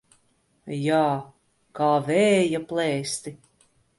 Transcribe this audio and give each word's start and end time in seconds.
Jā, 0.83 1.01
kā 1.81 1.91
vēja 2.09 2.63
plēsti. 2.73 3.37